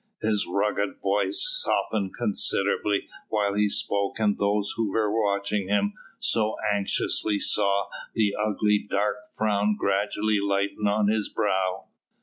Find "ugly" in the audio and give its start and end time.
8.35-8.79